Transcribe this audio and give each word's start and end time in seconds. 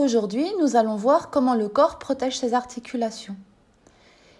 Aujourd'hui, 0.00 0.46
nous 0.58 0.76
allons 0.76 0.96
voir 0.96 1.28
comment 1.28 1.54
le 1.54 1.68
corps 1.68 1.98
protège 1.98 2.38
ses 2.38 2.54
articulations. 2.54 3.36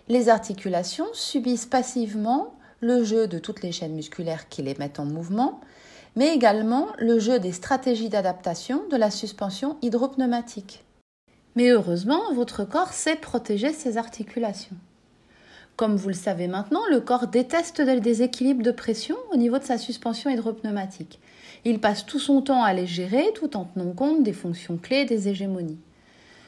Les 0.08 0.30
articulations 0.30 1.04
subissent 1.12 1.66
passivement 1.66 2.54
le 2.80 3.04
jeu 3.04 3.26
de 3.26 3.38
toutes 3.38 3.62
les 3.62 3.70
chaînes 3.70 3.94
musculaires 3.94 4.48
qui 4.48 4.62
les 4.62 4.74
mettent 4.76 5.00
en 5.00 5.04
mouvement, 5.04 5.60
mais 6.16 6.34
également 6.34 6.86
le 6.98 7.18
jeu 7.18 7.38
des 7.38 7.52
stratégies 7.52 8.08
d'adaptation 8.08 8.84
de 8.90 8.96
la 8.96 9.10
suspension 9.10 9.76
hydropneumatique. 9.82 10.82
Mais 11.56 11.68
heureusement, 11.68 12.32
votre 12.32 12.64
corps 12.64 12.94
sait 12.94 13.16
protéger 13.16 13.74
ses 13.74 13.98
articulations. 13.98 14.76
Comme 15.76 15.96
vous 15.96 16.08
le 16.08 16.14
savez 16.14 16.48
maintenant, 16.48 16.86
le 16.90 17.02
corps 17.02 17.26
déteste 17.26 17.80
le 17.80 18.00
déséquilibre 18.00 18.62
de 18.62 18.70
pression 18.70 19.16
au 19.30 19.36
niveau 19.36 19.58
de 19.58 19.64
sa 19.64 19.76
suspension 19.76 20.30
hydropneumatique. 20.30 21.20
Il 21.64 21.78
passe 21.78 22.06
tout 22.06 22.18
son 22.18 22.40
temps 22.42 22.62
à 22.62 22.72
les 22.72 22.86
gérer 22.86 23.32
tout 23.34 23.56
en 23.56 23.64
tenant 23.64 23.92
compte 23.92 24.22
des 24.22 24.32
fonctions 24.32 24.78
clés 24.78 25.04
des 25.04 25.28
hégémonies. 25.28 25.80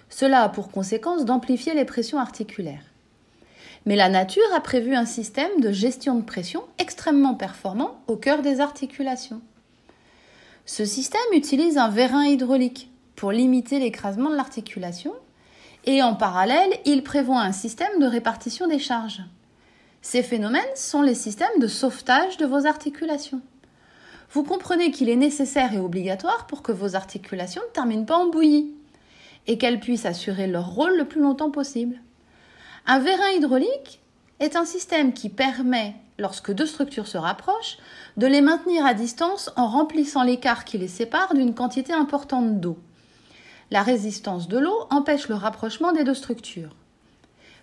Cela 0.08 0.42
a 0.42 0.48
pour 0.48 0.70
conséquence 0.70 1.24
d'amplifier 1.24 1.74
les 1.74 1.84
pressions 1.84 2.18
articulaires. 2.18 2.84
Mais 3.84 3.96
la 3.96 4.08
nature 4.08 4.42
a 4.54 4.60
prévu 4.60 4.94
un 4.94 5.06
système 5.06 5.60
de 5.60 5.72
gestion 5.72 6.14
de 6.14 6.22
pression 6.22 6.62
extrêmement 6.78 7.34
performant 7.34 8.00
au 8.06 8.16
cœur 8.16 8.42
des 8.42 8.60
articulations. 8.60 9.40
Ce 10.64 10.84
système 10.84 11.20
utilise 11.32 11.78
un 11.78 11.88
vérin 11.88 12.24
hydraulique 12.24 12.90
pour 13.16 13.32
limiter 13.32 13.80
l'écrasement 13.80 14.30
de 14.30 14.36
l'articulation 14.36 15.12
et 15.84 16.02
en 16.02 16.14
parallèle, 16.14 16.70
il 16.84 17.02
prévoit 17.02 17.40
un 17.40 17.52
système 17.52 17.98
de 17.98 18.06
répartition 18.06 18.68
des 18.68 18.78
charges. 18.78 19.22
Ces 20.00 20.22
phénomènes 20.22 20.62
sont 20.76 21.02
les 21.02 21.14
systèmes 21.14 21.58
de 21.58 21.66
sauvetage 21.66 22.36
de 22.36 22.46
vos 22.46 22.66
articulations. 22.66 23.40
Vous 24.32 24.44
comprenez 24.44 24.90
qu'il 24.90 25.10
est 25.10 25.16
nécessaire 25.16 25.74
et 25.74 25.78
obligatoire 25.78 26.46
pour 26.46 26.62
que 26.62 26.72
vos 26.72 26.96
articulations 26.96 27.60
ne 27.68 27.72
terminent 27.74 28.06
pas 28.06 28.16
en 28.16 28.30
bouillie 28.30 28.72
et 29.46 29.58
qu'elles 29.58 29.80
puissent 29.80 30.06
assurer 30.06 30.46
leur 30.46 30.70
rôle 30.70 30.96
le 30.96 31.04
plus 31.04 31.20
longtemps 31.20 31.50
possible. 31.50 32.00
Un 32.86 32.98
vérin 32.98 33.28
hydraulique 33.36 34.00
est 34.40 34.56
un 34.56 34.64
système 34.64 35.12
qui 35.12 35.28
permet, 35.28 35.94
lorsque 36.18 36.50
deux 36.50 36.64
structures 36.64 37.06
se 37.06 37.18
rapprochent, 37.18 37.76
de 38.16 38.26
les 38.26 38.40
maintenir 38.40 38.86
à 38.86 38.94
distance 38.94 39.50
en 39.56 39.66
remplissant 39.66 40.22
l'écart 40.22 40.64
qui 40.64 40.78
les 40.78 40.88
sépare 40.88 41.34
d'une 41.34 41.54
quantité 41.54 41.92
importante 41.92 42.58
d'eau. 42.58 42.78
La 43.70 43.82
résistance 43.82 44.48
de 44.48 44.58
l'eau 44.58 44.86
empêche 44.88 45.28
le 45.28 45.34
rapprochement 45.34 45.92
des 45.92 46.04
deux 46.04 46.14
structures. 46.14 46.74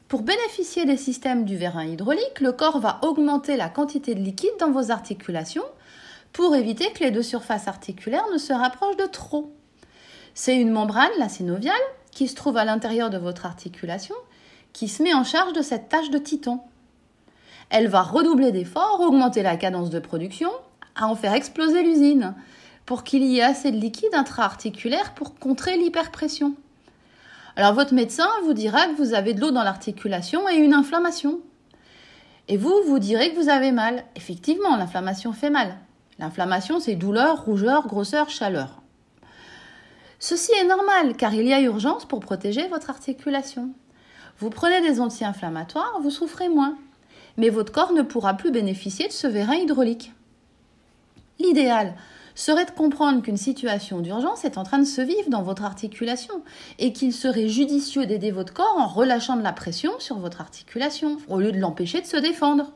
Pour 0.08 0.22
bénéficier 0.22 0.86
des 0.86 0.98
systèmes 0.98 1.45
du 1.45 1.58
vérin 1.58 1.86
hydraulique, 1.86 2.42
le 2.42 2.52
corps 2.52 2.80
va 2.80 3.00
augmenter 3.02 3.58
la 3.58 3.70
quantité 3.70 4.14
de 4.14 4.22
liquide 4.22 4.58
dans 4.59 4.72
vos 4.72 4.92
articulations 4.92 5.66
pour 6.34 6.56
éviter 6.56 6.92
que 6.92 7.04
les 7.04 7.12
deux 7.12 7.24
surfaces 7.24 7.68
articulaires 7.68 8.28
ne 8.32 8.38
se 8.38 8.54
rapprochent 8.54 8.98
de 8.98 9.06
trop. 9.06 9.54
C'est 10.34 10.58
une 10.58 10.72
membrane, 10.72 11.12
la 11.18 11.30
synoviale, 11.30 11.76
qui 12.12 12.28
se 12.28 12.36
trouve 12.36 12.58
à 12.58 12.66
l'intérieur 12.66 13.10
de 13.10 13.18
votre 13.18 13.46
articulation 13.46 14.16
qui 14.74 14.88
se 14.88 15.04
met 15.04 15.14
en 15.14 15.24
charge 15.24 15.54
de 15.54 15.62
cette 15.62 15.90
tâche 15.90 16.10
de 16.10 16.18
titan. 16.18 16.66
Elle 17.70 17.88
va 17.88 18.02
redoubler 18.02 18.52
d'efforts, 18.52 19.02
augmenter 19.02 19.44
la 19.44 19.58
cadence 19.58 19.90
de 19.90 20.00
production, 20.00 20.50
à 20.96 21.08
en 21.08 21.16
faire 21.16 21.34
exploser 21.34 21.84
l'usine, 21.84 22.34
pour 22.86 23.04
qu'il 23.04 23.24
y 23.24 23.40
ait 23.40 23.44
assez 23.44 23.72
de 23.72 23.78
liquide 23.78 24.14
intra-articulaire 24.14 25.14
pour 25.14 25.36
contrer 25.36 25.78
l'hyperpression. 25.78 26.56
Alors 27.56 27.74
votre 27.74 27.94
médecin 27.94 28.30
vous 28.46 28.54
dira 28.54 28.88
que 28.88 28.96
vous 28.96 29.14
avez 29.14 29.34
de 29.34 29.42
l'eau 29.42 29.52
dans 29.52 29.64
l'articulation 29.64 30.48
et 30.50 30.56
une 30.56 30.74
inflammation. 30.74 31.40
Et 32.48 32.58
vous, 32.58 32.74
vous 32.88 32.98
direz 32.98 33.32
que 33.32 33.40
vous 33.40 33.50
avez 33.50 33.72
mal. 33.72 34.04
Effectivement, 34.16 34.76
l'inflammation 34.76 35.34
fait 35.34 35.52
mal. 35.52 35.78
L'inflammation, 36.20 36.80
c'est 36.80 36.95
douleur, 36.95 37.45
rougeur, 37.45 37.88
grosseur, 37.88 38.30
chaleur. 38.30 38.81
Ceci 40.20 40.52
est 40.61 40.67
normal 40.67 41.16
car 41.16 41.34
il 41.34 41.48
y 41.48 41.53
a 41.53 41.61
urgence 41.61 42.06
pour 42.06 42.20
protéger 42.20 42.67
votre 42.67 42.89
articulation. 42.89 43.70
Vous 44.38 44.50
prenez 44.50 44.81
des 44.81 45.00
anti-inflammatoires, 45.00 46.00
vous 46.02 46.11
souffrez 46.11 46.50
moins. 46.50 46.78
Mais 47.38 47.50
votre 47.50 47.72
corps 47.72 47.94
ne 47.94 48.02
pourra 48.02 48.34
plus 48.34 48.52
bénéficier 48.52 49.08
de 49.08 49.14
ce 49.14 49.27
vérin 49.27 49.55
hydraulique. 49.55 50.14
L'idéal 51.39 51.95
serait 52.36 52.65
de 52.65 52.71
comprendre 52.71 53.21
qu'une 53.21 53.38
situation 53.38 53.99
d'urgence 53.99 54.44
est 54.44 54.58
en 54.58 54.64
train 54.64 54.80
de 54.80 54.86
se 54.86 55.02
vivre 55.02 55.30
dans 55.30 55.44
votre 55.44 55.64
articulation 55.64 56.42
et 56.80 56.92
qu'il 56.92 57.14
serait 57.14 57.48
judicieux 57.48 58.05
d'aider 58.05 58.32
votre 58.32 58.54
corps 58.54 58.77
en 58.77 58.88
relâchant 58.88 59.38
de 59.38 59.42
la 59.42 59.54
pression 59.54 59.92
sur 59.99 60.20
votre 60.20 60.42
articulation 60.42 61.17
au 61.30 61.39
lieu 61.39 61.54
de 61.54 61.60
l'empêcher 61.60 62.02
de 62.02 62.05
se 62.05 62.17
défendre. 62.17 62.73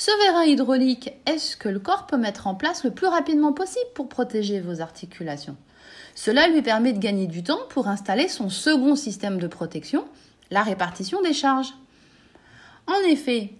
Ce 0.00 0.10
vérin 0.24 0.44
hydraulique 0.44 1.12
est 1.26 1.36
ce 1.36 1.58
que 1.58 1.68
le 1.68 1.78
corps 1.78 2.06
peut 2.06 2.16
mettre 2.16 2.46
en 2.46 2.54
place 2.54 2.84
le 2.84 2.90
plus 2.90 3.06
rapidement 3.06 3.52
possible 3.52 3.90
pour 3.94 4.08
protéger 4.08 4.58
vos 4.58 4.80
articulations? 4.80 5.58
Cela 6.14 6.48
lui 6.48 6.62
permet 6.62 6.94
de 6.94 6.98
gagner 6.98 7.26
du 7.26 7.42
temps 7.42 7.60
pour 7.68 7.86
installer 7.86 8.26
son 8.26 8.48
second 8.48 8.96
système 8.96 9.38
de 9.38 9.46
protection 9.46 10.06
la 10.50 10.62
répartition 10.62 11.20
des 11.20 11.34
charges. 11.34 11.74
En 12.86 12.98
effet, 13.10 13.52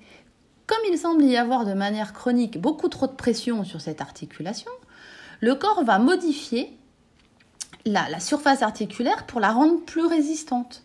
comme 0.67 0.79
il 0.91 0.97
semble 0.97 1.25
y 1.25 1.37
avoir 1.37 1.67
de 1.67 1.75
manière 1.75 2.15
chronique 2.15 2.59
beaucoup 2.59 2.89
trop 2.89 3.07
de 3.07 3.13
pression 3.13 3.63
sur 3.63 3.83
cette 3.83 4.01
articulation, 4.01 4.73
le 5.41 5.57
corps 5.57 5.85
va 5.85 5.99
modifier 5.99 6.75
la, 7.85 8.19
surface 8.19 8.63
articulaire 8.63 9.27
pour 9.27 9.41
la 9.41 9.53
rendre 9.53 9.85
plus 9.85 10.07
résistante. 10.07 10.85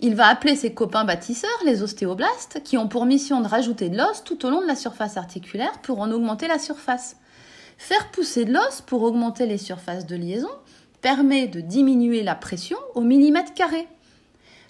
Il 0.00 0.14
va 0.14 0.26
appeler 0.26 0.56
ses 0.56 0.74
copains 0.74 1.04
bâtisseurs, 1.04 1.50
les 1.64 1.82
ostéoblastes, 1.82 2.62
qui 2.64 2.76
ont 2.76 2.88
pour 2.88 3.06
mission 3.06 3.40
de 3.40 3.48
rajouter 3.48 3.88
de 3.88 3.96
l'os 3.96 4.24
tout 4.24 4.44
au 4.44 4.50
long 4.50 4.60
de 4.60 4.66
la 4.66 4.76
surface 4.76 5.16
articulaire 5.16 5.80
pour 5.82 6.00
en 6.00 6.10
augmenter 6.10 6.48
la 6.48 6.58
surface. 6.58 7.16
Faire 7.78 8.10
pousser 8.10 8.44
de 8.44 8.52
l'os 8.52 8.80
pour 8.80 9.02
augmenter 9.02 9.46
les 9.46 9.58
surfaces 9.58 10.06
de 10.06 10.16
liaison 10.16 10.50
permet 11.00 11.46
de 11.46 11.60
diminuer 11.60 12.22
la 12.22 12.34
pression 12.34 12.78
au 12.94 13.00
millimètre 13.00 13.54
carré. 13.54 13.86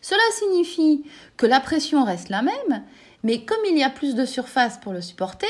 Cela 0.01 0.23
signifie 0.33 1.05
que 1.37 1.47
la 1.47 1.61
pression 1.61 2.05
reste 2.05 2.29
la 2.29 2.43
même, 2.43 2.85
mais 3.23 3.45
comme 3.45 3.65
il 3.71 3.79
y 3.79 3.83
a 3.83 3.91
plus 3.91 4.15
de 4.15 4.27
surface 4.27 4.79
pour 4.79 4.93
le 4.93 5.01
supporter, 5.01 5.49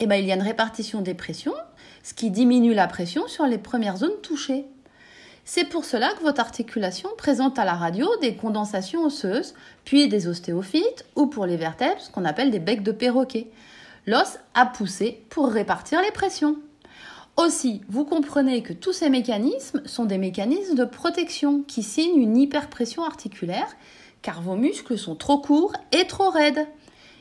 eh 0.00 0.06
ben, 0.06 0.16
il 0.16 0.26
y 0.26 0.32
a 0.32 0.34
une 0.34 0.42
répartition 0.42 1.00
des 1.00 1.14
pressions, 1.14 1.54
ce 2.02 2.14
qui 2.14 2.30
diminue 2.30 2.74
la 2.74 2.88
pression 2.88 3.28
sur 3.28 3.46
les 3.46 3.58
premières 3.58 3.98
zones 3.98 4.20
touchées. 4.22 4.64
C'est 5.44 5.64
pour 5.64 5.84
cela 5.84 6.12
que 6.14 6.22
votre 6.22 6.40
articulation 6.40 7.08
présente 7.18 7.58
à 7.58 7.64
la 7.64 7.74
radio 7.74 8.06
des 8.20 8.36
condensations 8.36 9.04
osseuses, 9.04 9.54
puis 9.84 10.08
des 10.08 10.28
ostéophytes, 10.28 11.04
ou 11.16 11.26
pour 11.26 11.46
les 11.46 11.56
vertèbres, 11.56 12.00
ce 12.00 12.10
qu'on 12.10 12.24
appelle 12.24 12.52
des 12.52 12.60
becs 12.60 12.84
de 12.84 12.92
perroquet. 12.92 13.48
L'os 14.06 14.38
a 14.54 14.66
poussé 14.66 15.24
pour 15.30 15.50
répartir 15.50 16.00
les 16.00 16.12
pressions. 16.12 16.56
Aussi, 17.36 17.80
vous 17.88 18.04
comprenez 18.04 18.62
que 18.62 18.72
tous 18.72 18.92
ces 18.92 19.08
mécanismes 19.08 19.82
sont 19.86 20.04
des 20.04 20.18
mécanismes 20.18 20.76
de 20.76 20.84
protection 20.84 21.62
qui 21.62 21.82
signent 21.82 22.20
une 22.20 22.36
hyperpression 22.36 23.04
articulaire 23.04 23.74
car 24.20 24.42
vos 24.42 24.54
muscles 24.54 24.98
sont 24.98 25.16
trop 25.16 25.38
courts 25.38 25.72
et 25.90 26.06
trop 26.06 26.30
raides. 26.30 26.66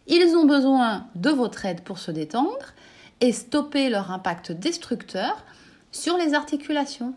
Ils 0.08 0.36
ont 0.36 0.46
besoin 0.46 1.08
de 1.16 1.30
votre 1.30 1.66
aide 1.66 1.82
pour 1.82 1.98
se 1.98 2.12
détendre 2.12 2.74
et 3.22 3.32
stopper 3.32 3.90
leur 3.90 4.12
impact 4.12 4.52
destructeur 4.52 5.44
sur 5.92 6.18
les 6.18 6.34
articulations. 6.34 7.16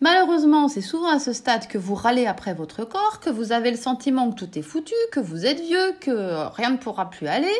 Malheureusement, 0.00 0.68
c'est 0.68 0.80
souvent 0.80 1.08
à 1.08 1.18
ce 1.18 1.32
stade 1.32 1.66
que 1.66 1.78
vous 1.78 1.94
râlez 1.94 2.26
après 2.26 2.54
votre 2.54 2.84
corps, 2.84 3.18
que 3.20 3.30
vous 3.30 3.50
avez 3.50 3.70
le 3.70 3.76
sentiment 3.76 4.30
que 4.30 4.36
tout 4.36 4.58
est 4.58 4.62
foutu, 4.62 4.94
que 5.10 5.18
vous 5.18 5.44
êtes 5.44 5.60
vieux, 5.60 5.92
que 6.00 6.46
rien 6.54 6.70
ne 6.70 6.76
pourra 6.76 7.10
plus 7.10 7.26
aller, 7.26 7.54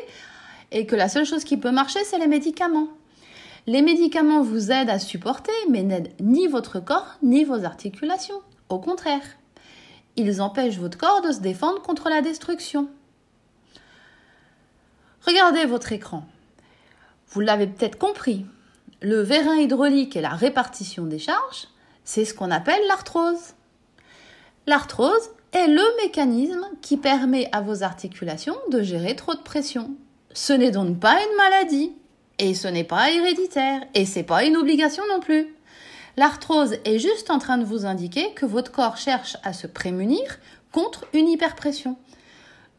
et 0.70 0.86
que 0.86 0.94
la 0.94 1.08
seule 1.08 1.24
chose 1.24 1.42
qui 1.42 1.56
peut 1.56 1.72
marcher, 1.72 2.04
c'est 2.04 2.18
les 2.18 2.28
médicaments. 2.28 2.88
Les 3.66 3.82
médicaments 3.82 4.42
vous 4.42 4.70
aident 4.70 4.90
à 4.90 5.00
supporter, 5.00 5.52
mais 5.68 5.82
n'aident 5.82 6.12
ni 6.20 6.46
votre 6.46 6.78
corps 6.78 7.16
ni 7.22 7.44
vos 7.44 7.64
articulations. 7.64 8.40
Au 8.68 8.78
contraire, 8.78 9.22
ils 10.16 10.40
empêchent 10.40 10.78
votre 10.78 10.96
corps 10.96 11.22
de 11.22 11.32
se 11.32 11.40
défendre 11.40 11.82
contre 11.82 12.08
la 12.08 12.22
destruction. 12.22 12.88
Regardez 15.26 15.64
votre 15.66 15.92
écran. 15.92 16.24
Vous 17.28 17.40
l'avez 17.40 17.66
peut-être 17.66 17.98
compris. 17.98 18.46
Le 19.02 19.20
vérin 19.20 19.56
hydraulique 19.56 20.16
et 20.16 20.20
la 20.20 20.30
répartition 20.30 21.04
des 21.04 21.18
charges, 21.18 21.68
c'est 22.08 22.24
ce 22.24 22.32
qu'on 22.32 22.50
appelle 22.50 22.80
l'arthrose. 22.88 23.52
L'arthrose 24.66 25.28
est 25.52 25.66
le 25.66 25.82
mécanisme 26.02 26.66
qui 26.80 26.96
permet 26.96 27.50
à 27.52 27.60
vos 27.60 27.82
articulations 27.82 28.56
de 28.70 28.80
gérer 28.80 29.14
trop 29.14 29.34
de 29.34 29.42
pression. 29.42 29.90
Ce 30.32 30.54
n'est 30.54 30.70
donc 30.70 30.98
pas 30.98 31.20
une 31.20 31.36
maladie, 31.36 31.92
et 32.38 32.54
ce 32.54 32.66
n'est 32.66 32.82
pas 32.82 33.10
héréditaire. 33.10 33.82
Et 33.92 34.06
c'est 34.06 34.22
pas 34.22 34.44
une 34.44 34.56
obligation 34.56 35.02
non 35.10 35.20
plus. 35.20 35.54
L'arthrose 36.16 36.78
est 36.86 36.98
juste 36.98 37.30
en 37.30 37.38
train 37.38 37.58
de 37.58 37.66
vous 37.66 37.84
indiquer 37.84 38.32
que 38.32 38.46
votre 38.46 38.72
corps 38.72 38.96
cherche 38.96 39.36
à 39.42 39.52
se 39.52 39.66
prémunir 39.66 40.38
contre 40.72 41.04
une 41.12 41.28
hyperpression. 41.28 41.98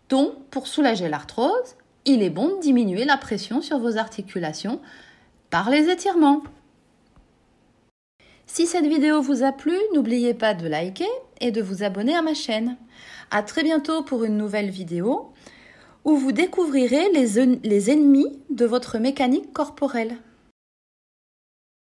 Donc, 0.10 0.34
pour 0.50 0.66
soulager 0.66 1.08
l'arthrose, 1.08 1.76
il 2.06 2.24
est 2.24 2.32
bon 2.32 2.56
de 2.56 2.62
diminuer 2.62 3.06
la 3.06 3.18
pression 3.18 3.62
sur 3.62 3.78
vos 3.78 3.98
articulations 3.98 4.82
par 5.52 5.70
les 5.70 5.88
étirements. 5.88 6.42
Si 8.52 8.66
cette 8.66 8.88
vidéo 8.88 9.22
vous 9.22 9.44
a 9.44 9.52
plu, 9.52 9.78
n'oubliez 9.94 10.34
pas 10.34 10.56
de 10.56 10.68
liker 10.68 11.08
et 11.40 11.52
de 11.52 11.62
vous 11.62 11.84
abonner 11.84 12.16
à 12.16 12.24
ma 12.24 12.34
chaîne. 12.34 12.78
À 13.30 13.44
très 13.44 13.62
bientôt 13.62 14.02
pour 14.02 14.24
une 14.24 14.38
nouvelle 14.38 14.72
vidéo 14.72 15.32
où 16.04 16.18
vous 16.18 16.32
découvrirez 16.32 17.12
les, 17.14 17.46
les 17.64 17.92
ennemis 17.92 18.40
de 18.50 18.66
votre 18.66 18.98
mécanique 18.98 19.54
corporelle. 19.54 20.18